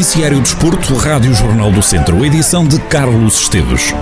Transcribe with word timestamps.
Noticiário 0.00 0.40
Desporto, 0.40 0.94
Rádio 0.94 1.34
Jornal 1.34 1.70
do 1.70 1.82
Centro, 1.82 2.24
edição 2.24 2.66
de 2.66 2.80
Carlos 2.84 3.42
Esteves. 3.42 3.92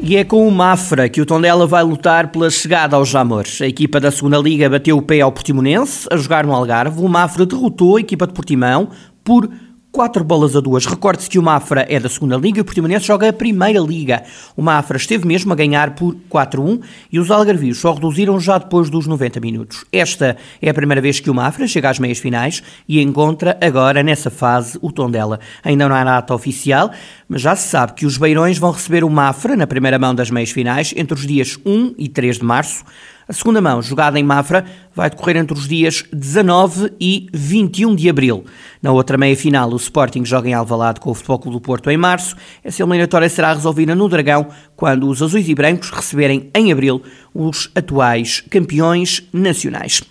E 0.00 0.16
é 0.16 0.24
com 0.24 0.48
o 0.48 0.50
Mafra 0.50 1.08
que 1.08 1.20
o 1.20 1.26
Tondela 1.26 1.64
vai 1.64 1.84
lutar 1.84 2.26
pela 2.32 2.50
chegada 2.50 2.96
aos 2.96 3.08
Jamores. 3.08 3.60
A 3.62 3.68
equipa 3.68 4.00
da 4.00 4.10
segunda 4.10 4.36
Liga 4.38 4.68
bateu 4.68 4.98
o 4.98 5.02
pé 5.02 5.20
ao 5.20 5.30
Portimonense 5.30 6.08
a 6.10 6.16
jogar 6.16 6.44
no 6.44 6.52
Algarve. 6.52 7.00
O 7.00 7.08
Mafra 7.08 7.46
derrotou 7.46 7.98
a 7.98 8.00
equipa 8.00 8.26
de 8.26 8.32
Portimão 8.32 8.88
por 9.22 9.48
4 9.96 10.22
bolas 10.22 10.54
a 10.54 10.60
2. 10.60 10.84
Recorde-se 10.84 11.30
que 11.30 11.38
o 11.38 11.42
Mafra 11.42 11.86
é 11.88 11.98
da 11.98 12.10
segunda 12.10 12.36
Liga 12.36 12.58
e 12.58 12.60
o 12.60 12.64
Portimonense 12.66 13.06
joga 13.06 13.30
a 13.30 13.32
primeira 13.32 13.80
Liga. 13.80 14.24
O 14.54 14.60
Mafra 14.60 14.98
esteve 14.98 15.26
mesmo 15.26 15.54
a 15.54 15.56
ganhar 15.56 15.94
por 15.94 16.14
4-1 16.30 16.82
e 17.10 17.18
os 17.18 17.30
algarvios 17.30 17.78
só 17.78 17.94
reduziram 17.94 18.38
já 18.38 18.58
depois 18.58 18.90
dos 18.90 19.06
90 19.06 19.40
minutos. 19.40 19.86
Esta 19.90 20.36
é 20.60 20.68
a 20.68 20.74
primeira 20.74 21.00
vez 21.00 21.18
que 21.18 21.30
o 21.30 21.34
Mafra 21.34 21.66
chega 21.66 21.88
às 21.88 21.98
meias 21.98 22.18
finais 22.18 22.62
e 22.86 23.00
encontra 23.00 23.56
agora 23.58 24.02
nessa 24.02 24.28
fase 24.28 24.78
o 24.82 24.92
Tondela. 24.92 25.40
Ainda 25.64 25.88
não 25.88 25.96
há 25.96 26.04
nada 26.04 26.34
oficial, 26.34 26.90
mas 27.26 27.40
já 27.40 27.56
se 27.56 27.66
sabe 27.66 27.94
que 27.94 28.04
os 28.04 28.18
Beirões 28.18 28.58
vão 28.58 28.72
receber 28.72 29.02
o 29.02 29.08
Mafra 29.08 29.56
na 29.56 29.66
primeira 29.66 29.98
mão 29.98 30.14
das 30.14 30.30
meias 30.30 30.50
finais 30.50 30.92
entre 30.94 31.14
os 31.14 31.26
dias 31.26 31.58
1 31.64 31.94
e 31.96 32.06
3 32.06 32.36
de 32.36 32.44
março. 32.44 32.84
A 33.28 33.32
segunda 33.32 33.60
mão, 33.60 33.82
jogada 33.82 34.20
em 34.20 34.22
Mafra, 34.22 34.64
vai 34.94 35.10
decorrer 35.10 35.36
entre 35.36 35.52
os 35.52 35.66
dias 35.66 36.04
19 36.12 36.92
e 37.00 37.26
21 37.34 37.96
de 37.96 38.08
abril. 38.08 38.44
Na 38.80 38.92
outra 38.92 39.18
meia-final, 39.18 39.68
o 39.72 39.76
Sporting 39.76 40.24
joga 40.24 40.48
em 40.48 40.54
Alvalade 40.54 41.00
com 41.00 41.10
o 41.10 41.14
Futebol 41.14 41.40
Clube 41.40 41.56
do 41.56 41.60
Porto 41.60 41.90
em 41.90 41.96
março. 41.96 42.36
Essa 42.62 42.82
eliminatória 42.82 43.28
será 43.28 43.52
resolvida 43.52 43.96
no 43.96 44.08
Dragão 44.08 44.46
quando 44.76 45.08
os 45.08 45.20
azuis 45.20 45.48
e 45.48 45.56
brancos 45.56 45.90
receberem 45.90 46.50
em 46.54 46.70
abril 46.70 47.02
os 47.34 47.68
atuais 47.74 48.44
campeões 48.48 49.24
nacionais. 49.32 50.02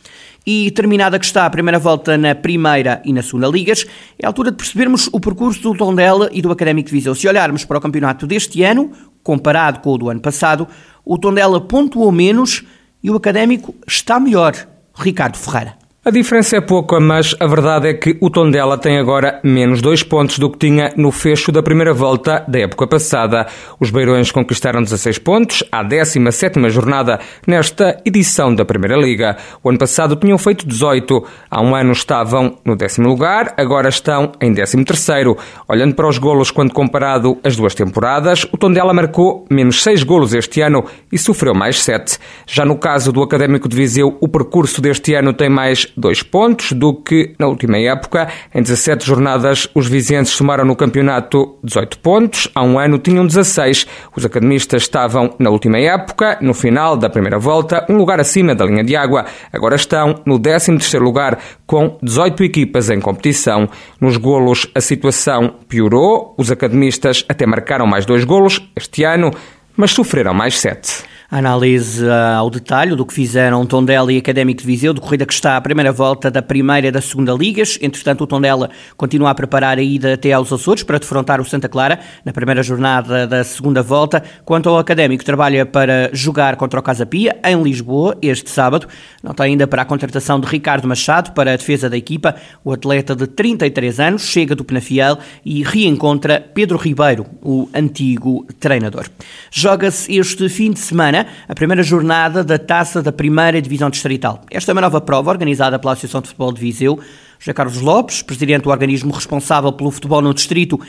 E 0.45 0.70
terminada 0.72 1.18
que 1.18 1.25
está 1.25 1.45
a 1.45 1.50
primeira 1.50 1.80
volta 1.80 2.18
na 2.18 2.36
primeira 2.36 3.02
e 3.06 3.14
na 3.14 3.23
segunda 3.23 3.47
ligas, 3.47 3.86
é 4.20 4.25
a 4.25 4.30
altura 4.30 4.52
de 4.52 4.58
percebermos 4.58 5.09
o 5.14 5.22
percurso 5.22 5.62
do 5.62 5.73
Tondela 5.73 6.30
e 6.34 6.42
do 6.42 6.52
Académico 6.52 6.90
de 6.90 6.95
Viseu. 6.95 7.16
Se 7.16 7.30
olharmos 7.30 7.64
para 7.64 7.78
o 7.78 7.81
campeonato 7.81 8.28
deste 8.28 8.62
ano, 8.62 8.92
comparado 9.23 9.80
com 9.80 9.94
o 9.94 9.97
do 9.97 10.09
ano 10.09 10.20
passado, 10.20 10.68
o 11.06 11.18
Tondela 11.18 11.62
pontuou 11.62 12.12
menos 12.12 12.64
e 13.06 13.09
o 13.11 13.16
académico 13.16 13.75
está 13.88 14.20
melhor. 14.20 14.56
Ricardo 14.95 15.38
Ferreira. 15.38 15.78
A 16.08 16.11
diferença 16.11 16.56
é 16.56 16.61
pouca, 16.61 17.00
mas 17.00 17.36
a 17.39 17.48
verdade 17.48 17.89
é 17.89 17.94
que 17.95 18.16
o 18.22 18.30
Tondela 18.30 18.78
tem 18.78 19.00
agora 19.00 19.39
menos 19.44 19.81
dois 19.81 20.03
pontos 20.03 20.38
do 20.38 20.52
que 20.52 20.59
tinha 20.59 20.94
no 20.95 21.09
fecho 21.09 21.52
da 21.52 21.64
primeira 21.64 21.95
volta 21.95 22.45
da 22.47 22.59
época 22.59 22.86
passada. 22.86 23.47
Os 23.80 23.89
Beirões 23.89 24.30
conquistaram 24.30 24.84
16 24.84 25.17
pontos 25.17 25.64
à 25.72 25.84
17ª 25.84 26.70
jornada 26.70 27.20
nesta 27.47 28.00
edição 28.06 28.53
da 28.53 28.64
Primeira 28.64 28.95
Liga. 28.95 29.36
O 29.64 29.70
ano 29.70 29.80
passado 29.80 30.16
tinham 30.16 30.38
feito 30.38 30.67
18. 30.67 31.23
Há 31.50 31.59
um 31.64 31.73
ano 31.73 31.92
estavam 31.92 32.59
no 32.64 32.75
décimo 32.75 33.08
lugar, 33.08 33.56
agora 33.58 33.90
estão 33.90 34.31
em 34.40 34.53
13 34.53 34.86
terceiro. 34.86 35.36
Olhando 35.67 35.95
para 35.95 36.08
os 36.08 36.19
golos 36.19 36.52
quando 36.52 36.72
comparado 36.72 37.40
as 37.44 37.56
duas 37.56 37.73
temporadas, 37.73 38.45
o 38.53 38.58
Tondela 38.58 38.94
marcou 38.94 39.44
menos 39.50 39.81
6 39.81 40.03
golos 40.03 40.36
este 40.36 40.62
ano 40.62 40.86
e 41.12 41.17
sofreu 41.17 41.56
mais 41.56 41.81
7. 41.81 42.19
Já 42.45 42.64
no 42.64 42.78
caso 42.78 43.12
do 43.12 43.23
Académico 43.23 43.67
de 43.67 43.75
Viseu, 43.75 44.16
o 44.22 44.28
percurso 44.28 44.80
deste 44.80 45.16
ano 45.16 45.34
tem 45.34 45.50
mais 45.50 45.95
dois 45.98 46.22
pontos 46.22 46.72
do 46.72 46.94
que 46.94 47.34
na 47.40 47.48
última 47.48 47.78
época. 47.78 48.28
Em 48.54 48.62
17 48.62 49.06
jornadas, 49.06 49.68
os 49.74 49.88
vizinhos 49.88 50.30
somaram 50.30 50.66
no 50.66 50.76
campeonato 50.76 51.58
18 51.64 52.00
pontos. 52.00 52.48
Há 52.54 52.64
um 52.64 52.80
ano 52.80 52.98
tinham 52.98 53.26
16. 53.26 53.88
Os 54.16 54.26
academistas 54.26 54.84
estavam 54.84 55.36
na 55.40 55.50
última 55.50 55.78
época, 55.80 56.38
no 56.42 56.54
final 56.54 56.96
da 56.98 57.10
primeira 57.10 57.40
volta, 57.40 57.86
um 57.90 57.98
lugar 57.98 58.20
acima 58.20 58.56
da 58.56 58.66
linha 58.66 58.84
de 58.84 58.96
água. 58.96 59.26
Agora 59.52 59.76
estão 59.76 60.22
no 60.25 60.40
13º 60.40 61.00
lugar, 61.00 61.40
com 61.66 61.98
18 62.02 62.44
equipas 62.44 62.90
em 62.90 63.00
competição. 63.00 63.69
Nos 64.00 64.18
golos, 64.18 64.68
a 64.75 64.81
situação 64.81 65.56
piorou. 65.68 66.34
Os 66.38 66.52
academistas 66.52 67.25
até 67.28 67.46
marcaram 67.46 67.88
mais 67.88 68.06
dois 68.06 68.24
golos 68.24 68.62
este 68.75 69.03
ano, 69.03 69.31
mas 69.75 69.92
sofreram 69.92 70.34
mais 70.34 70.59
sete. 70.59 71.15
Análise 71.30 72.06
uh, 72.06 72.38
ao 72.38 72.50
detalhe 72.52 72.96
do 72.96 73.06
que 73.06 73.13
fizeram 73.13 73.66
Tondela 73.66 74.13
e 74.13 74.18
Académico 74.18 74.62
de 74.62 74.68
Viseu, 74.68 74.94
de 74.94 75.02
corrida 75.02 75.25
que 75.25 75.34
está 75.34 75.58
à 75.58 75.62
primeira 75.62 75.91
volta 75.91 76.30
da 76.30 76.41
primeira 76.41 76.88
e 76.88 76.91
da 76.91 77.02
segunda 77.02 77.34
ligas. 77.34 77.80
Entretanto, 77.81 78.24
o 78.24 78.28
Tondela 78.28 78.69
continua 78.96 79.31
a 79.31 79.36
preparar 79.36 79.80
a 79.80 79.81
ida 79.81 80.13
até 80.13 80.31
aos 80.31 80.53
Açores 80.53 80.84
para 80.84 81.00
defrontar 81.00 81.41
o 81.41 81.46
Santa 81.46 81.68
Clara 81.68 82.00
na 82.24 82.31
primeira 82.31 82.62
jornada 82.62 83.25
da 83.25 83.44
segunda 83.44 83.81
volta. 83.81 84.24
Quanto 84.44 84.69
ao 84.69 84.78
Académico, 84.78 85.25
trabalha 85.25 85.66
para 85.66 86.12
jogar 86.13 86.58
contra 86.58 86.80
o 86.80 86.84
Casa 86.84 87.06
Pia 87.06 87.36
em 87.44 87.62
Lisboa 87.62 88.16
este 88.22 88.50
sábado. 88.52 88.88
Nota 89.24 89.44
ainda 89.44 89.66
para 89.66 89.81
a 89.81 89.86
contratação 89.86 90.40
de 90.40 90.46
Ricardo 90.46 90.88
Machado 90.88 91.31
para 91.31 91.53
a 91.53 91.57
defesa 91.57 91.90
da 91.90 91.97
equipa. 91.97 92.36
O 92.63 92.72
atleta 92.72 93.16
de 93.16 93.25
33 93.25 94.00
anos 94.00 94.22
chega 94.24 94.56
do 94.56 94.63
Penafiel 94.63 95.18
e 95.44 95.63
reencontra 95.63 96.40
Pedro 96.53 96.78
Ribeiro, 96.78 97.25
o 97.42 97.68
antigo 97.74 98.46
treinador. 98.59 99.07
Joga-se 99.50 100.16
este 100.16 100.47
fim 100.50 100.72
de 100.72 100.80
semana 100.80 101.15
semana 101.16 101.28
a 101.48 101.56
primeira 101.56 101.84
jornada 101.84 102.44
da 102.44 102.58
Taça 102.58 103.02
da 103.02 103.12
Primeira 103.12 103.62
Divisão 103.62 103.90
Distrital. 103.90 104.42
Esta 104.52 104.72
é 104.72 104.74
uma 104.74 104.81
nova 104.81 105.00
prova 105.00 105.31
organizada 105.31 105.80
pela 105.80 105.94
Associação 105.94 106.22
de 106.22 106.28
Futebol 106.28 106.52
de 106.52 106.59
Viseu. 106.59 107.00
José 107.40 107.53
Carlos 107.53 107.80
Lopes, 107.80 108.22
presidente 108.22 108.64
do 108.64 108.70
organismo 108.70 109.14
responsável 109.14 109.72
pelo 109.72 109.92
futebol 109.92 110.22
no 110.22 110.34
distrito, 110.34 110.80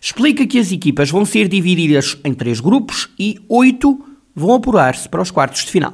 explica 0.00 0.46
que 0.46 0.58
as 0.58 0.72
equipas 0.72 1.10
vão 1.10 1.24
ser 1.24 1.46
divididas 1.48 2.16
em 2.24 2.34
três 2.34 2.58
grupos 2.58 3.08
e 3.18 3.38
oito 3.48 4.04
vão 4.34 4.54
apurar-se 4.54 5.08
para 5.08 5.22
os 5.22 5.30
quartos 5.30 5.64
de 5.64 5.70
final. 5.70 5.92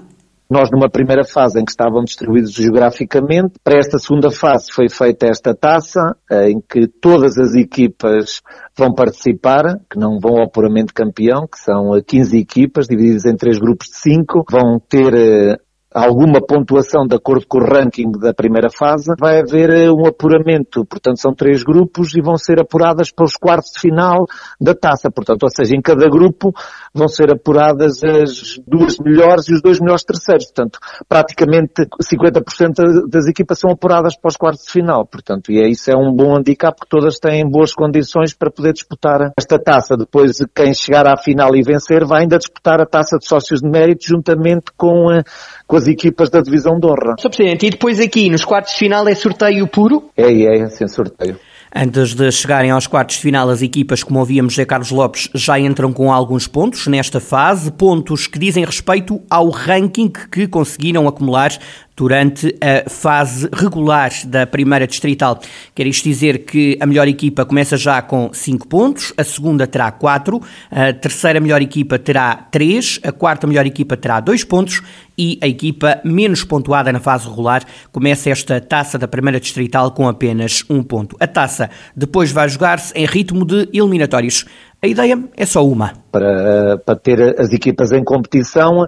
Nós, 0.53 0.69
numa 0.71 0.91
primeira 0.91 1.25
fase 1.25 1.59
em 1.59 1.65
que 1.65 1.71
estavam 1.71 2.05
distribuídos 2.05 2.53
geograficamente, 2.53 3.55
para 3.65 3.79
esta 3.79 3.99
segunda 3.99 4.31
fase 4.31 4.71
foi 4.71 4.87
feita 4.87 5.27
esta 5.27 5.55
taça, 5.55 6.15
eh, 6.31 6.51
em 6.51 6.61
que 6.61 6.87
todas 6.87 7.39
as 7.39 7.55
equipas 7.55 8.43
vão 8.77 8.93
participar, 8.93 9.81
que 9.91 9.99
não 9.99 10.19
vão 10.21 10.43
ao 10.43 10.51
puramente 10.51 10.93
campeão, 10.93 11.47
que 11.51 11.59
são 11.59 11.93
15 12.07 12.37
equipas, 12.37 12.87
divididas 12.87 13.25
em 13.25 13.35
três 13.35 13.59
grupos 13.59 13.87
de 13.87 13.97
5, 13.97 14.45
vão 14.51 14.79
ter 14.79 15.15
eh, 15.15 15.57
alguma 15.95 16.41
pontuação 16.41 17.07
de 17.07 17.17
acordo 17.17 17.47
com 17.47 17.59
o 17.59 17.65
ranking 17.65 18.11
da 18.13 18.33
primeira 18.33 18.69
fase, 18.71 19.13
vai 19.19 19.41
haver 19.41 19.71
eh, 19.71 19.91
um 19.91 20.07
apuramento. 20.07 20.85
Portanto, 20.85 21.21
são 21.21 21.35
três 21.35 21.63
grupos 21.63 22.15
e 22.15 22.21
vão 22.21 22.37
ser 22.37 22.61
apuradas 22.61 23.11
para 23.11 23.25
os 23.25 23.37
quartos 23.37 23.73
de 23.73 23.81
final 23.81 24.27
da 24.61 24.75
taça. 24.75 25.11
Portanto, 25.11 25.43
ou 25.45 25.51
seja, 25.51 25.77
em 25.77 25.83
cada 25.83 26.09
grupo 26.09 26.53
vão 26.95 27.09
ser 27.09 27.31
apuradas 27.33 28.03
as 28.03 28.59
duas 28.67 28.99
melhores 28.99 29.49
e 29.49 29.55
os 29.55 29.63
dois 29.63 29.81
melhores 29.81 30.05
terceiros. 30.05 30.47
Portanto, 30.47 30.79
praticamente 31.09 31.87
50% 32.03 33.09
das 33.09 33.27
equipas 33.27 33.59
são 33.59 33.71
apuradas 33.71 34.17
para 34.17 34.29
os 34.29 34.37
quartos 34.37 34.65
de 34.65 34.73
final. 34.73 35.07
Portanto, 35.07 35.53
e 35.53 35.61
é 35.61 35.69
isso 35.69 35.91
é 35.91 35.97
um 35.97 36.13
bom 36.15 36.37
handicap 36.37 36.77
porque 36.77 36.97
todas 36.97 37.19
têm 37.19 37.49
boas 37.49 37.73
condições 37.73 38.35
para 38.35 38.51
poder 38.51 38.73
disputar 38.73 39.33
esta 39.39 39.59
taça. 39.59 39.97
Depois, 39.97 40.39
quem 40.55 40.75
chegar 40.75 41.07
à 41.07 41.17
final 41.17 41.55
e 41.55 41.63
vencer 41.63 42.05
vai 42.05 42.23
ainda 42.23 42.39
disputar 42.39 42.81
a 42.81 42.87
taça 42.87 43.19
de 43.19 43.27
sócios 43.27 43.61
de 43.61 43.69
mérito 43.69 44.07
juntamente 44.07 44.73
com, 44.77 45.11
eh, 45.11 45.23
com 45.67 45.77
as 45.77 45.82
equipas 45.87 46.31
da 46.31 46.41
divisão 46.41 46.79
de 46.79 46.87
honra. 46.87 47.15
Sr. 47.19 47.31
Presidente, 47.31 47.67
e 47.67 47.71
depois 47.71 48.01
aqui 48.01 48.31
nos 48.31 48.45
quartos 48.45 48.73
de 48.73 48.79
final 48.79 49.07
é 49.09 49.15
sorteio 49.15 49.67
puro? 49.67 50.11
É, 50.17 50.31
é, 50.31 50.67
sem 50.69 50.89
sorteio. 50.89 51.39
Antes 51.75 52.15
de 52.15 52.31
chegarem 52.31 52.71
aos 52.71 52.87
quartos 52.87 53.17
de 53.17 53.23
final, 53.23 53.49
as 53.49 53.63
equipas, 53.63 54.03
como 54.03 54.19
ouvíamos 54.19 54.53
José 54.53 54.67
Carlos 54.67 54.91
Lopes, 54.91 55.31
já 55.35 55.59
entram 55.59 55.91
com 55.91 56.13
alguns 56.13 56.47
pontos 56.47 56.87
nesta 56.87 57.19
fase, 57.19 57.73
pontos 57.73 58.27
que 58.27 58.39
dizem 58.39 58.63
respeito 58.63 59.23
ao 59.31 59.49
ranking 59.49 60.11
que 60.31 60.47
conseguiram 60.47 61.09
acumular 61.09 61.51
durante 61.97 62.55
a 62.61 62.89
fase 62.89 63.49
regular 63.53 64.11
da 64.27 64.47
primeira 64.47 64.87
distrital. 64.87 65.41
Quer 65.75 65.87
isto 65.87 66.05
dizer 66.05 66.45
que 66.45 66.79
a 66.81 66.87
melhor 66.87 67.09
equipa 67.09 67.45
começa 67.45 67.77
já 67.77 68.01
com 68.01 68.31
5 68.33 68.67
pontos, 68.67 69.13
a 69.17 69.25
segunda 69.25 69.67
terá 69.67 69.91
4, 69.91 70.41
a 70.71 70.93
terceira 70.93 71.41
melhor 71.41 71.61
equipa 71.61 71.99
terá 71.99 72.35
3, 72.51 73.01
a 73.05 73.13
quarta 73.13 73.47
melhor 73.47 73.67
equipa 73.67 73.97
terá 73.97 74.21
2 74.21 74.45
pontos 74.45 74.83
e 75.17 75.39
a 75.43 75.47
equipa 75.47 76.01
menos 76.03 76.43
pontuada 76.45 76.91
na 76.93 76.99
fase 76.99 77.29
regular 77.29 77.63
começa 77.91 78.31
esta 78.31 78.61
taça 78.61 78.99
da 78.99 79.07
primeira 79.07 79.39
distrital 79.39 79.91
com 79.93 80.09
apenas 80.09 80.65
um 80.71 80.83
ponto. 80.83 81.17
A 81.21 81.27
taça 81.27 81.71
depois 81.95 82.33
vai 82.33 82.49
jogar-se 82.49 82.93
em 82.97 83.05
ritmo 83.05 83.45
de 83.45 83.69
eliminatórios. 83.73 84.47
A 84.83 84.87
ideia 84.87 85.23
é 85.37 85.47
só 85.47 85.65
uma. 85.65 85.93
Para, 86.11 86.79
para 86.79 86.97
ter 86.97 87.41
as 87.41 87.53
equipas 87.53 87.93
em 87.93 88.03
competição 88.03 88.87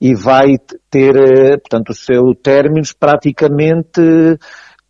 e 0.00 0.14
vai 0.14 0.56
ter, 0.90 1.14
eh, 1.16 1.56
portanto, 1.58 1.90
o 1.90 1.94
seu 1.94 2.34
término 2.34 2.86
praticamente 2.98 4.00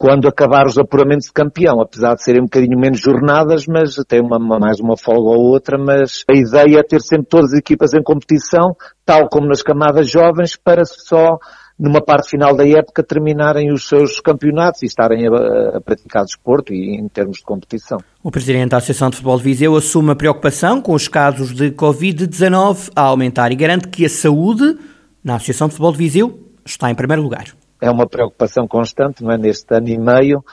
quando 0.00 0.26
acabar 0.26 0.66
os 0.66 0.78
apuramentos 0.78 1.26
de 1.26 1.32
campeão, 1.34 1.78
apesar 1.78 2.14
de 2.14 2.24
serem 2.24 2.40
um 2.40 2.46
bocadinho 2.46 2.78
menos 2.80 3.00
jornadas, 3.00 3.66
mas 3.66 3.96
tem 4.08 4.22
uma, 4.22 4.38
mais 4.58 4.80
uma 4.80 4.96
folga 4.96 5.28
ou 5.28 5.52
outra, 5.52 5.76
mas 5.76 6.24
a 6.26 6.32
ideia 6.32 6.78
é 6.78 6.82
ter 6.82 7.02
sempre 7.02 7.26
todas 7.28 7.52
as 7.52 7.58
equipas 7.58 7.92
em 7.92 8.02
competição, 8.02 8.74
tal 9.04 9.28
como 9.28 9.46
nas 9.46 9.62
camadas 9.62 10.10
jovens, 10.10 10.56
para 10.56 10.86
só 10.86 11.36
numa 11.78 12.02
parte 12.02 12.30
final 12.30 12.56
da 12.56 12.66
época 12.66 13.02
terminarem 13.02 13.70
os 13.70 13.88
seus 13.88 14.20
campeonatos 14.20 14.82
e 14.82 14.86
estarem 14.86 15.26
a, 15.26 15.76
a 15.76 15.80
praticar 15.82 16.24
desporto 16.24 16.72
e 16.72 16.98
em 16.98 17.06
termos 17.08 17.38
de 17.38 17.44
competição. 17.44 17.98
O 18.22 18.30
Presidente 18.30 18.70
da 18.70 18.78
Associação 18.78 19.10
de 19.10 19.16
Futebol 19.16 19.36
de 19.36 19.44
Viseu 19.44 19.76
assume 19.76 20.12
a 20.12 20.16
preocupação 20.16 20.80
com 20.80 20.94
os 20.94 21.08
casos 21.08 21.54
de 21.54 21.70
Covid-19 21.72 22.90
a 22.96 23.02
aumentar 23.02 23.52
e 23.52 23.56
garante 23.56 23.88
que 23.88 24.06
a 24.06 24.10
saúde 24.10 24.78
na 25.22 25.37
Associação 25.37 25.69
de 25.69 25.75
Futebol 25.75 25.93
de 25.93 25.99
Viseu 25.99 26.52
está 26.64 26.90
em 26.90 26.94
primeiro 26.94 27.22
lugar. 27.22 27.46
É 27.81 27.90
uma 27.90 28.06
preocupação 28.06 28.67
constante, 28.69 29.22
não 29.22 29.32
é? 29.32 29.38
Neste 29.38 29.75
ano 29.75 29.88
e 29.88 29.99
meio, 29.99 30.44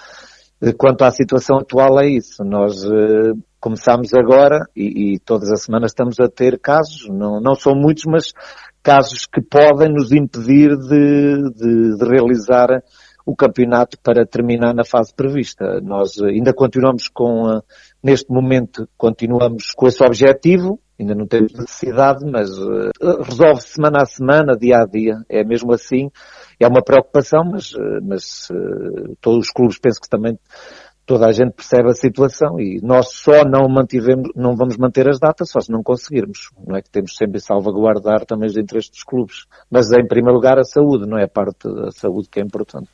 Quanto 0.77 1.03
à 1.03 1.11
situação 1.11 1.57
atual 1.57 1.99
é 1.99 2.09
isso. 2.09 2.43
Nós 2.43 2.83
uh, 2.83 3.37
começámos 3.59 4.13
agora 4.13 4.65
e, 4.75 5.13
e, 5.13 5.19
todas 5.19 5.51
as 5.51 5.63
semanas 5.63 5.91
estamos 5.91 6.19
a 6.19 6.27
ter 6.27 6.59
casos, 6.59 7.07
não, 7.09 7.39
não 7.39 7.53
são 7.53 7.75
muitos, 7.75 8.05
mas 8.07 8.33
casos 8.81 9.27
que 9.27 9.41
podem 9.41 9.89
nos 9.89 10.11
impedir 10.11 10.75
de, 10.75 11.51
de, 11.51 11.97
de 11.97 12.05
realizar 12.05 12.69
o 13.23 13.35
campeonato 13.35 13.97
para 14.01 14.25
terminar 14.25 14.73
na 14.73 14.83
fase 14.83 15.13
prevista. 15.13 15.79
Nós 15.81 16.19
ainda 16.21 16.53
continuamos 16.53 17.07
com, 17.07 17.61
neste 18.01 18.31
momento, 18.31 18.89
continuamos 18.97 19.73
com 19.75 19.87
esse 19.87 20.03
objetivo, 20.03 20.79
ainda 20.99 21.15
não 21.15 21.27
temos 21.27 21.53
necessidade, 21.53 22.25
mas 22.25 22.49
uh, 22.57 22.91
resolve 23.23 23.61
semana 23.61 24.01
a 24.01 24.05
semana, 24.05 24.57
dia 24.57 24.77
a 24.77 24.85
dia. 24.85 25.17
É 25.29 25.43
mesmo 25.43 25.73
assim. 25.73 26.09
É 26.59 26.67
uma 26.67 26.83
preocupação, 26.83 27.43
mas, 27.51 27.73
uh, 27.73 27.99
mas 28.03 28.49
uh, 28.49 29.15
todos 29.21 29.47
os 29.47 29.51
clubes 29.51 29.77
penso 29.79 30.01
que 30.01 30.09
também 30.09 30.37
toda 31.07 31.25
a 31.25 31.31
gente 31.31 31.53
percebe 31.53 31.89
a 31.89 31.93
situação 31.93 32.59
e 32.59 32.81
nós 32.83 33.13
só 33.13 33.45
não 33.45 33.69
mantivemos, 33.69 34.29
não 34.35 34.55
vamos 34.57 34.75
manter 34.77 35.07
as 35.07 35.17
datas 35.17 35.49
só 35.49 35.61
se 35.61 35.71
não 35.71 35.81
conseguirmos. 35.81 36.49
Não 36.67 36.75
é 36.75 36.81
que 36.81 36.89
temos 36.89 37.15
sempre 37.15 37.39
salvaguardar 37.39 38.25
também 38.25 38.47
os 38.47 38.57
interesses 38.57 38.91
dos 38.91 39.03
clubes. 39.03 39.45
Mas 39.71 39.89
em 39.91 40.05
primeiro 40.05 40.35
lugar 40.35 40.59
a 40.59 40.65
saúde, 40.65 41.07
não 41.07 41.17
é 41.17 41.23
a 41.23 41.29
parte 41.29 41.63
da 41.63 41.91
saúde 41.91 42.27
que 42.29 42.41
é 42.41 42.43
importante. 42.43 42.89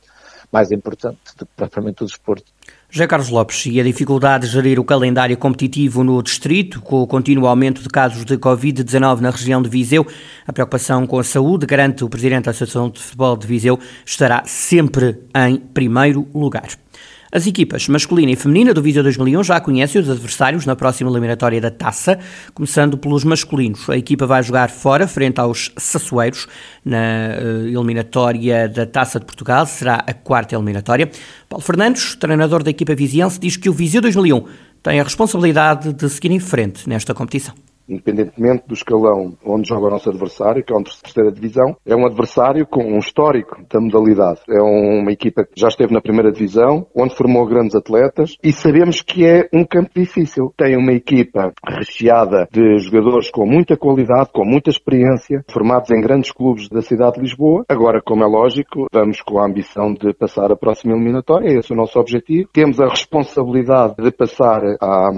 Mais 0.52 0.70
importante 0.70 1.18
do 1.36 1.44
que 1.44 1.52
propriamente 1.56 2.04
o 2.04 2.06
desporto. 2.06 2.52
José 2.90 3.06
Carlos 3.06 3.28
Lopes, 3.28 3.66
e 3.66 3.80
a 3.80 3.82
dificuldade 3.82 4.46
de 4.46 4.52
gerir 4.52 4.78
o 4.78 4.84
calendário 4.84 5.36
competitivo 5.36 6.04
no 6.04 6.22
distrito, 6.22 6.80
com 6.80 7.02
o 7.02 7.06
contínuo 7.06 7.46
aumento 7.46 7.82
de 7.82 7.88
casos 7.88 8.24
de 8.24 8.36
Covid-19 8.36 9.20
na 9.20 9.30
região 9.30 9.60
de 9.60 9.68
Viseu, 9.68 10.06
a 10.46 10.52
preocupação 10.52 11.06
com 11.06 11.18
a 11.18 11.24
saúde, 11.24 11.66
garante 11.66 12.04
o 12.04 12.08
Presidente 12.08 12.44
da 12.44 12.50
Associação 12.52 12.88
de 12.88 13.00
Futebol 13.00 13.36
de 13.36 13.46
Viseu, 13.46 13.78
estará 14.06 14.42
sempre 14.46 15.18
em 15.34 15.56
primeiro 15.56 16.28
lugar. 16.34 16.68
As 17.34 17.48
equipas 17.48 17.88
masculina 17.88 18.30
e 18.30 18.36
feminina 18.36 18.72
do 18.72 18.80
Viseu 18.80 19.02
2001 19.02 19.42
já 19.42 19.60
conhecem 19.60 20.00
os 20.00 20.08
adversários 20.08 20.64
na 20.66 20.76
próxima 20.76 21.10
eliminatória 21.10 21.60
da 21.60 21.68
Taça, 21.68 22.16
começando 22.54 22.96
pelos 22.96 23.24
masculinos. 23.24 23.90
A 23.90 23.96
equipa 23.96 24.24
vai 24.24 24.40
jogar 24.40 24.70
fora, 24.70 25.08
frente 25.08 25.40
aos 25.40 25.72
Sassueiros, 25.76 26.46
na 26.84 26.96
uh, 26.96 27.66
eliminatória 27.66 28.68
da 28.68 28.86
Taça 28.86 29.18
de 29.18 29.26
Portugal, 29.26 29.66
será 29.66 29.96
a 30.06 30.14
quarta 30.14 30.54
eliminatória. 30.54 31.10
Paulo 31.48 31.64
Fernandes, 31.64 32.14
treinador 32.14 32.62
da 32.62 32.70
equipa 32.70 32.94
viziense, 32.94 33.40
diz 33.40 33.56
que 33.56 33.68
o 33.68 33.72
Viseu 33.72 34.00
2001 34.00 34.44
tem 34.80 35.00
a 35.00 35.02
responsabilidade 35.02 35.92
de 35.92 36.08
seguir 36.08 36.30
em 36.30 36.38
frente 36.38 36.88
nesta 36.88 37.12
competição 37.12 37.52
independentemente 37.88 38.66
do 38.66 38.74
escalão 38.74 39.36
onde 39.44 39.68
joga 39.68 39.86
o 39.86 39.90
nosso 39.90 40.08
adversário, 40.08 40.64
que 40.64 40.72
é 40.72 40.76
uma 40.76 40.84
terceira 40.84 41.30
divisão, 41.30 41.76
é 41.86 41.94
um 41.94 42.06
adversário 42.06 42.66
com 42.66 42.84
um 42.84 42.98
histórico 42.98 43.56
da 43.70 43.80
modalidade. 43.80 44.40
É 44.48 44.60
uma 44.60 45.12
equipa 45.12 45.44
que 45.44 45.60
já 45.60 45.68
esteve 45.68 45.92
na 45.92 46.00
primeira 46.00 46.32
divisão, 46.32 46.86
onde 46.94 47.14
formou 47.14 47.46
grandes 47.46 47.74
atletas 47.74 48.36
e 48.42 48.52
sabemos 48.52 49.02
que 49.02 49.26
é 49.26 49.48
um 49.52 49.64
campo 49.64 49.90
difícil. 49.94 50.52
Tem 50.56 50.76
uma 50.76 50.92
equipa 50.92 51.52
recheada 51.66 52.48
de 52.50 52.78
jogadores 52.78 53.30
com 53.30 53.46
muita 53.46 53.76
qualidade, 53.76 54.30
com 54.32 54.44
muita 54.44 54.70
experiência, 54.70 55.44
formados 55.50 55.90
em 55.90 56.00
grandes 56.00 56.32
clubes 56.32 56.68
da 56.68 56.80
cidade 56.80 57.16
de 57.16 57.22
Lisboa. 57.22 57.64
Agora, 57.68 58.00
como 58.02 58.22
é 58.22 58.26
lógico, 58.26 58.86
vamos 58.92 59.20
com 59.20 59.38
a 59.38 59.46
ambição 59.46 59.92
de 59.92 60.12
passar 60.14 60.50
a 60.50 60.56
próxima 60.56 60.94
eliminatória, 60.94 61.58
esse 61.58 61.72
é 61.72 61.74
o 61.74 61.78
nosso 61.78 61.98
objetivo. 61.98 62.48
Temos 62.52 62.80
a 62.80 62.88
responsabilidade 62.88 63.94
de 63.98 64.10
passar 64.10 64.62
à, 64.80 65.10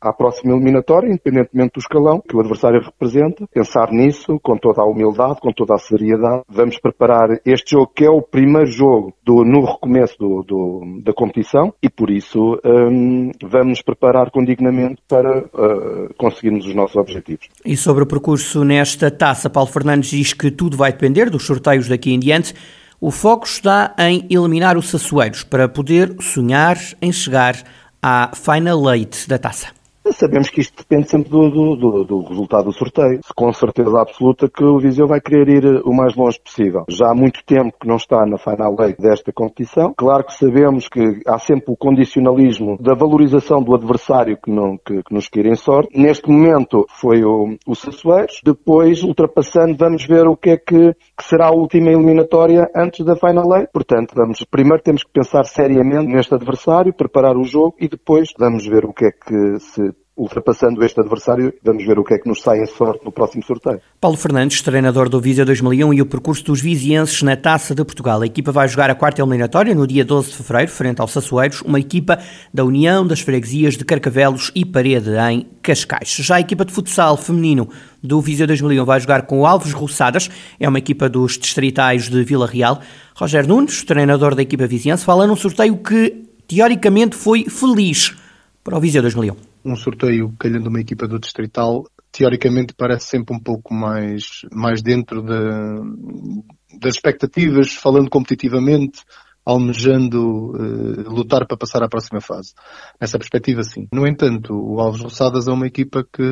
à 0.00 0.12
próxima 0.12 0.54
eliminatória, 0.54 1.08
independentemente 1.08 1.74
do 1.74 1.80
escalão 1.80 2.03
que 2.28 2.36
o 2.36 2.40
adversário 2.40 2.80
representa, 2.80 3.46
pensar 3.52 3.90
nisso 3.90 4.38
com 4.42 4.56
toda 4.56 4.82
a 4.82 4.86
humildade, 4.86 5.40
com 5.40 5.52
toda 5.52 5.74
a 5.74 5.78
seriedade. 5.78 6.42
Vamos 6.48 6.78
preparar 6.78 7.28
este 7.44 7.72
jogo 7.72 7.90
que 7.94 8.04
é 8.04 8.10
o 8.10 8.22
primeiro 8.22 8.66
jogo 8.66 9.12
do, 9.24 9.44
no 9.44 9.64
recomeço 9.64 10.16
do, 10.18 10.42
do, 10.42 11.02
da 11.02 11.12
competição 11.12 11.72
e 11.82 11.88
por 11.88 12.10
isso 12.10 12.58
um, 12.64 13.30
vamos 13.42 13.74
nos 13.74 13.82
preparar 13.82 14.30
com 14.30 14.44
dignamente 14.44 15.02
para 15.08 15.38
uh, 15.38 16.14
conseguirmos 16.16 16.66
os 16.66 16.74
nossos 16.74 16.96
objetivos. 16.96 17.48
E 17.64 17.76
sobre 17.76 18.04
o 18.04 18.06
percurso 18.06 18.64
nesta 18.64 19.10
taça, 19.10 19.50
Paulo 19.50 19.70
Fernandes 19.70 20.10
diz 20.10 20.32
que 20.32 20.50
tudo 20.50 20.76
vai 20.76 20.92
depender 20.92 21.28
dos 21.28 21.44
sorteios 21.44 21.88
daqui 21.88 22.12
em 22.12 22.18
diante. 22.18 22.54
O 23.00 23.10
foco 23.10 23.46
está 23.46 23.94
em 23.98 24.26
eliminar 24.30 24.76
os 24.76 24.88
Sassueiros 24.88 25.42
para 25.42 25.68
poder 25.68 26.14
sonhar 26.20 26.76
em 27.02 27.12
chegar 27.12 27.56
à 28.00 28.30
Final 28.34 28.94
Eight 28.94 29.28
da 29.28 29.38
taça. 29.38 29.83
Sabemos 30.12 30.50
que 30.50 30.60
isto 30.60 30.76
depende 30.76 31.08
sempre 31.08 31.30
do, 31.30 31.50
do, 31.50 31.76
do, 31.76 32.04
do, 32.04 32.22
resultado 32.24 32.64
do 32.64 32.72
sorteio. 32.72 33.20
Com 33.34 33.52
certeza 33.52 34.00
absoluta 34.00 34.48
que 34.48 34.62
o 34.62 34.78
Viseu 34.78 35.06
vai 35.06 35.20
querer 35.20 35.48
ir 35.48 35.64
eh, 35.64 35.80
o 35.84 35.94
mais 35.94 36.14
longe 36.14 36.38
possível. 36.38 36.84
Já 36.88 37.10
há 37.10 37.14
muito 37.14 37.42
tempo 37.44 37.74
que 37.80 37.88
não 37.88 37.96
está 37.96 38.24
na 38.26 38.36
final 38.36 38.76
eight 38.80 39.00
desta 39.00 39.32
competição. 39.32 39.94
Claro 39.96 40.24
que 40.24 40.34
sabemos 40.34 40.88
que 40.88 41.22
há 41.26 41.38
sempre 41.38 41.72
o 41.72 41.76
condicionalismo 41.76 42.76
da 42.78 42.94
valorização 42.94 43.62
do 43.62 43.74
adversário 43.74 44.38
que, 44.42 44.50
não, 44.50 44.76
que, 44.76 45.02
que 45.02 45.14
nos 45.14 45.28
querem 45.28 45.54
sorte. 45.54 45.98
Neste 45.98 46.30
momento 46.30 46.84
foi 47.00 47.24
o, 47.24 47.56
o 47.66 47.74
Sassueiros. 47.74 48.40
Depois, 48.44 49.02
ultrapassando, 49.02 49.76
vamos 49.76 50.06
ver 50.06 50.26
o 50.26 50.36
que 50.36 50.50
é 50.50 50.56
que, 50.58 50.92
que 50.94 51.24
será 51.24 51.48
a 51.48 51.54
última 51.54 51.90
eliminatória 51.90 52.70
antes 52.76 53.04
da 53.04 53.16
final 53.16 53.56
eight. 53.56 53.70
Portanto, 53.72 54.12
vamos, 54.14 54.44
primeiro 54.50 54.82
temos 54.82 55.02
que 55.02 55.12
pensar 55.12 55.44
seriamente 55.44 56.12
neste 56.12 56.34
adversário, 56.34 56.92
preparar 56.92 57.36
o 57.36 57.44
jogo 57.44 57.74
e 57.80 57.88
depois 57.88 58.28
vamos 58.38 58.66
ver 58.66 58.84
o 58.84 58.92
que 58.92 59.06
é 59.06 59.10
que 59.10 59.58
se 59.58 59.93
ultrapassando 60.16 60.84
este 60.84 61.00
adversário, 61.00 61.52
vamos 61.62 61.84
ver 61.84 61.98
o 61.98 62.04
que 62.04 62.14
é 62.14 62.18
que 62.18 62.28
nos 62.28 62.40
sai 62.40 62.60
em 62.60 62.66
sorte 62.66 63.04
no 63.04 63.10
próximo 63.10 63.42
sorteio. 63.42 63.80
Paulo 64.00 64.16
Fernandes, 64.16 64.62
treinador 64.62 65.08
do 65.08 65.20
Viseu 65.20 65.44
2001 65.44 65.94
e 65.94 66.02
o 66.02 66.06
percurso 66.06 66.44
dos 66.44 66.60
vizienses 66.60 67.22
na 67.22 67.36
Taça 67.36 67.74
de 67.74 67.84
Portugal. 67.84 68.22
A 68.22 68.26
equipa 68.26 68.52
vai 68.52 68.68
jogar 68.68 68.90
a 68.90 68.94
quarta 68.94 69.20
eliminatória 69.20 69.74
no 69.74 69.86
dia 69.86 70.04
12 70.04 70.30
de 70.30 70.36
fevereiro, 70.36 70.70
frente 70.70 71.00
ao 71.00 71.08
Sassueiros, 71.08 71.62
uma 71.62 71.80
equipa 71.80 72.18
da 72.52 72.64
União 72.64 73.04
das 73.04 73.20
Freguesias 73.20 73.76
de 73.76 73.84
Carcavelos 73.84 74.52
e 74.54 74.64
Parede, 74.64 75.10
em 75.30 75.46
Cascais. 75.60 76.10
Já 76.20 76.36
a 76.36 76.40
equipa 76.40 76.64
de 76.64 76.72
futsal 76.72 77.16
feminino 77.16 77.68
do 78.00 78.20
Viseu 78.20 78.46
2001 78.46 78.84
vai 78.84 79.00
jogar 79.00 79.22
com 79.22 79.40
o 79.40 79.46
Alves 79.46 79.72
Roçadas, 79.72 80.30
é 80.60 80.68
uma 80.68 80.78
equipa 80.78 81.08
dos 81.08 81.36
distritais 81.36 82.08
de 82.08 82.22
Vila 82.22 82.46
Real. 82.46 82.80
Roger 83.16 83.48
Nunes, 83.48 83.82
treinador 83.82 84.36
da 84.36 84.42
equipa 84.42 84.66
viziense, 84.66 85.04
fala 85.04 85.26
num 85.26 85.36
sorteio 85.36 85.76
que, 85.76 86.24
teoricamente, 86.46 87.16
foi 87.16 87.44
feliz 87.46 88.14
para 88.62 88.76
o 88.76 88.80
Viseu 88.80 89.02
2001 89.02 89.53
um 89.64 89.76
sorteio 89.76 90.34
calhando 90.38 90.68
uma 90.68 90.80
equipa 90.80 91.08
do 91.08 91.18
Distrital, 91.18 91.84
teoricamente 92.12 92.74
parece 92.76 93.06
sempre 93.06 93.34
um 93.34 93.40
pouco 93.40 93.72
mais, 93.72 94.42
mais 94.52 94.82
dentro 94.82 95.22
de, 95.22 96.78
das 96.78 96.94
expectativas, 96.94 97.72
falando 97.72 98.10
competitivamente, 98.10 99.02
almejando 99.44 100.52
uh, 100.52 101.10
lutar 101.10 101.46
para 101.46 101.56
passar 101.56 101.82
à 101.82 101.88
próxima 101.88 102.20
fase. 102.20 102.54
Nessa 103.00 103.18
perspectiva, 103.18 103.62
sim. 103.62 103.86
No 103.92 104.06
entanto, 104.06 104.54
o 104.54 104.80
Alves 104.80 105.02
Roçadas 105.02 105.46
é 105.46 105.52
uma 105.52 105.66
equipa 105.66 106.02
que, 106.02 106.22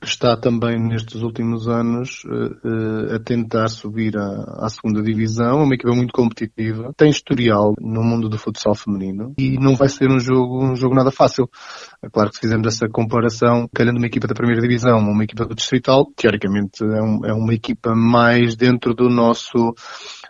que 0.00 0.06
está 0.06 0.36
também 0.36 0.78
nestes 0.78 1.22
últimos 1.22 1.68
anos 1.68 2.22
uh, 2.26 2.68
uh, 2.68 3.14
a 3.14 3.18
tentar 3.18 3.68
subir 3.68 4.16
à, 4.16 4.64
à, 4.66 4.68
segunda 4.68 5.02
divisão, 5.02 5.60
é 5.60 5.64
uma 5.64 5.74
equipa 5.74 5.94
muito 5.94 6.12
competitiva, 6.12 6.92
tem 6.96 7.10
historial 7.10 7.74
no 7.80 8.02
mundo 8.02 8.28
do 8.28 8.38
futsal 8.38 8.74
feminino 8.74 9.32
e 9.38 9.58
não 9.58 9.74
vai 9.74 9.88
ser 9.88 10.10
um 10.10 10.20
jogo, 10.20 10.62
um 10.62 10.76
jogo 10.76 10.94
nada 10.94 11.10
fácil. 11.10 11.48
É 12.02 12.08
claro 12.10 12.30
que 12.30 12.36
se 12.36 12.42
fizermos 12.42 12.66
essa 12.66 12.88
comparação, 12.88 13.68
calhando 13.74 13.98
uma 13.98 14.06
equipa 14.06 14.26
da 14.26 14.34
primeira 14.34 14.60
divisão, 14.60 14.98
uma 14.98 15.24
equipa 15.24 15.46
do 15.46 15.54
distrital, 15.54 16.06
teoricamente 16.14 16.82
é, 16.82 17.02
um, 17.02 17.24
é 17.24 17.32
uma 17.32 17.54
equipa 17.54 17.94
mais 17.94 18.54
dentro 18.54 18.94
do 18.94 19.08
nosso 19.08 19.74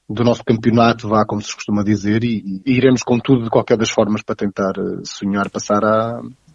do 0.08 0.24
nosso 0.24 0.44
campeonato, 0.44 1.08
vá 1.08 1.24
como 1.24 1.40
se 1.40 1.54
costuma 1.54 1.84
dizer, 1.84 2.19
e, 2.24 2.62
e 2.64 2.72
iremos 2.76 3.02
com 3.02 3.18
tudo 3.18 3.44
de 3.44 3.50
qualquer 3.50 3.76
das 3.76 3.90
formas 3.90 4.22
para 4.22 4.36
tentar 4.36 4.72
eh, 4.78 5.00
sonhar 5.04 5.48
passar 5.50 5.82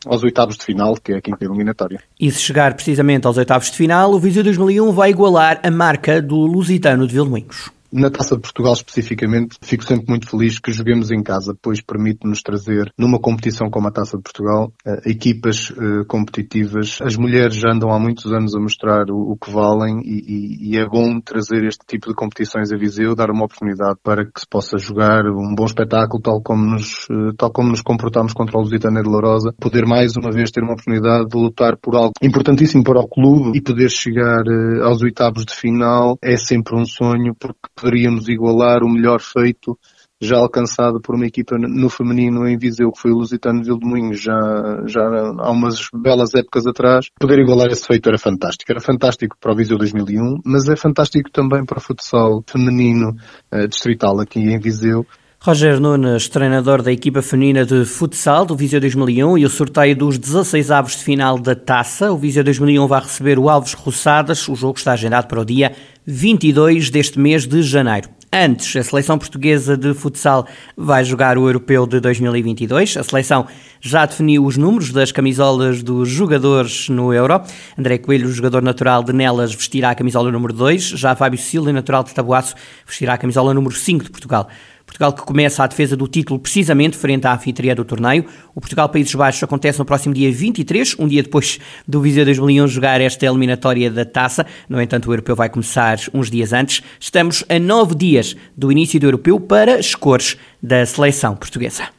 aos 0.06 0.24
oitavos 0.24 0.58
de 0.58 0.64
final, 0.64 0.96
que 0.96 1.14
é 1.14 1.18
a 1.18 1.22
quinta 1.22 1.44
eliminatória. 1.46 2.02
E 2.20 2.32
se 2.32 2.40
chegar 2.40 2.74
precisamente 2.74 3.26
aos 3.28 3.38
oitavos 3.38 3.72
de 3.72 3.78
final, 3.78 4.14
o 4.14 4.20
Viseu 4.20 4.44
2001 4.44 4.92
vai 4.92 5.10
igualar 5.10 5.60
a 5.64 5.72
marca 5.72 6.22
do 6.22 6.38
Lusitano 6.46 7.08
de 7.08 7.14
Vilmoinhos. 7.14 7.72
Na 7.98 8.10
Taça 8.10 8.36
de 8.36 8.42
Portugal 8.42 8.74
especificamente, 8.74 9.56
fico 9.62 9.86
sempre 9.86 10.08
muito 10.10 10.30
feliz 10.30 10.60
que 10.60 10.74
joguemos 10.74 11.12
em 11.12 11.24
casa, 11.24 11.56
pois 11.62 11.80
permite-nos 11.80 12.42
trazer, 12.42 12.92
numa 12.98 13.18
competição 13.18 13.70
como 13.70 13.88
a 13.88 13.92
Taça 13.92 14.18
de 14.18 14.24
Portugal, 14.24 14.74
eh, 14.86 15.12
equipas 15.12 15.70
uh, 15.70 16.04
competitivas. 16.06 17.00
As 17.02 17.16
mulheres 17.16 17.56
já 17.56 17.72
andam 17.72 17.94
há 17.94 17.98
muitos 17.98 18.34
anos 18.34 18.54
a 18.54 18.60
mostrar 18.60 19.06
o, 19.10 19.38
que 19.38 19.50
valem 19.50 20.02
e, 20.04 20.78
é 20.78 20.86
bom 20.86 21.22
trazer 21.22 21.64
este 21.64 21.86
tipo 21.88 22.10
de 22.10 22.16
competições 22.16 22.70
a 22.74 22.76
Viseu, 22.76 23.16
dar 23.16 23.32
uma 23.32 23.46
oportunidade 23.46 23.98
para 24.04 24.26
que 24.26 24.42
se 24.42 24.46
possa 24.46 24.78
jogar 24.78 25.26
um 25.28 25.56
bom 25.56 25.64
espetáculo, 25.64 26.22
tal 26.22 26.42
como 26.42 26.66
nos, 26.66 27.08
uh, 27.10 27.34
tal 27.38 27.50
como 27.50 27.70
nos 27.70 27.82
comportamos 27.82 28.34
contra 28.34 28.58
o 28.58 28.62
Lusitano 28.62 29.02
de 29.02 29.08
Lourosa, 29.08 29.54
poder 29.58 29.86
mais 29.86 30.18
uma 30.18 30.32
vez 30.32 30.52
ter 30.52 30.62
uma 30.62 30.74
oportunidade 30.74 31.30
de 31.30 31.38
lutar 31.38 31.78
por 31.78 31.96
algo 31.96 32.12
importantíssimo 32.22 32.84
para 32.84 33.00
o 33.00 33.08
clube 33.08 33.58
e 33.58 33.62
poder 33.62 33.90
chegar 33.90 34.44
aos 34.84 35.02
oitavos 35.02 35.46
de 35.46 35.56
final 35.56 36.18
é 36.22 36.36
sempre 36.36 36.76
um 36.76 36.86
sonho, 36.86 37.34
porque 37.40 37.85
poderíamos 37.86 38.28
igualar 38.28 38.84
o 38.84 38.90
melhor 38.90 39.22
feito 39.22 39.78
já 40.20 40.38
alcançado 40.38 41.00
por 41.00 41.14
uma 41.14 41.28
equipa 41.28 41.56
no 41.58 41.88
feminino 41.88 42.48
em 42.48 42.58
Viseu, 42.58 42.92
que 42.92 43.00
foi 43.00 43.12
o 43.12 43.16
Lusitano 43.16 43.62
de 43.62 43.68
Vildemunhos, 43.68 44.20
já, 44.20 44.40
já 44.88 45.02
há 45.04 45.52
umas 45.52 45.88
belas 45.94 46.34
épocas 46.34 46.66
atrás. 46.66 47.08
Poder 47.20 47.38
igualar 47.40 47.68
esse 47.68 47.86
feito 47.86 48.10
era 48.10 48.18
fantástico. 48.18 48.72
Era 48.72 48.80
fantástico 48.80 49.38
para 49.40 49.52
o 49.52 49.56
Viseu 49.56 49.78
2001, 49.78 50.40
mas 50.44 50.68
é 50.68 50.76
fantástico 50.76 51.30
também 51.30 51.64
para 51.64 51.78
o 51.78 51.82
futsal 51.82 52.44
feminino 52.48 53.12
uh, 53.54 53.68
distrital 53.68 54.20
aqui 54.20 54.40
em 54.40 54.58
Viseu, 54.58 55.06
Roger 55.46 55.80
Nunes, 55.80 56.28
treinador 56.28 56.82
da 56.82 56.92
equipa 56.92 57.22
feminina 57.22 57.64
de 57.64 57.86
futsal 57.86 58.48
do 58.48 58.56
Viseu 58.56 58.82
2001 58.82 59.38
e 59.38 59.46
o 59.46 59.50
sorteio 59.50 59.96
dos 59.96 60.18
16 60.18 60.72
avos 60.72 60.94
de 60.94 61.04
final 61.04 61.38
da 61.38 61.54
taça. 61.54 62.12
O 62.12 62.18
Viseu 62.18 62.44
2001 62.44 62.88
vai 62.88 63.00
receber 63.00 63.38
o 63.38 63.48
Alves 63.48 63.74
Roçadas. 63.74 64.50
O 64.50 64.56
jogo 64.56 64.80
está 64.80 64.94
agendado 64.94 65.28
para 65.28 65.40
o 65.40 65.46
dia 65.46 65.74
22 66.04 66.90
deste 66.90 67.20
mês 67.20 67.46
de 67.46 67.62
janeiro. 67.62 68.10
Antes, 68.34 68.76
a 68.76 68.84
seleção 68.84 69.20
portuguesa 69.20 69.78
de 69.78 69.94
futsal 69.94 70.48
vai 70.76 71.06
jogar 71.06 71.38
o 71.38 71.48
Europeu 71.48 71.86
de 71.86 72.00
2022. 72.00 72.98
A 72.98 73.04
seleção 73.04 73.46
já 73.80 74.04
definiu 74.04 74.44
os 74.44 74.58
números 74.58 74.92
das 74.92 75.12
camisolas 75.12 75.84
dos 75.84 76.10
jogadores 76.10 76.90
no 76.90 77.14
Euro. 77.14 77.40
André 77.78 78.00
Coelho, 78.00 78.28
jogador 78.30 78.64
natural 78.64 79.04
de 79.04 79.14
Nelas, 79.14 79.54
vestirá 79.54 79.92
a 79.92 79.96
camisola 79.96 80.32
número 80.32 80.54
2. 80.54 80.90
Já 80.90 81.16
Fábio 81.16 81.40
Silva, 81.40 81.72
natural 81.72 82.04
de 82.04 82.16
Tabuaço, 82.16 82.56
vestirá 82.86 83.14
a 83.14 83.18
camisola 83.18 83.54
número 83.54 83.76
5 83.76 84.06
de 84.06 84.10
Portugal. 84.10 84.50
Portugal 84.86 85.14
que 85.14 85.24
começa 85.24 85.64
a 85.64 85.68
defesa 85.68 85.96
do 85.98 86.08
título 86.08 86.40
precisamente 86.40 86.98
frente 86.98 87.28
à 87.28 87.34
anfitriã 87.34 87.76
do 87.76 87.84
torneio. 87.84 88.26
O 88.54 88.62
Portugal-Países 88.62 89.14
Baixos 89.16 89.44
acontece 89.44 89.80
no 89.80 89.86
próximo 89.86 90.14
dia 90.14 90.32
23, 90.32 90.96
um 91.00 91.08
dia 91.08 91.24
depois 91.24 91.60
do 91.88 92.02
Viseu 92.02 92.24
2001 92.24 92.68
jogar 92.68 93.02
esta 93.02 93.26
eliminatória 93.26 93.90
da 93.90 94.06
taça. 94.06 94.46
No 94.70 94.82
entanto, 94.82 95.10
o 95.10 95.14
europeu 95.14 95.36
vai 95.36 95.50
começar 95.50 95.98
uns 96.14 96.30
dias 96.30 96.54
antes. 96.54 96.82
Estamos 97.00 97.44
a 97.50 97.60
nove 97.60 97.96
dias 97.96 98.36
do 98.56 98.72
início 98.72 99.00
do 99.00 99.08
europeu 99.08 99.40
para 99.40 99.76
as 99.76 99.96
cores 99.96 100.38
da 100.62 100.86
seleção 100.86 101.36
portuguesa. 101.36 101.90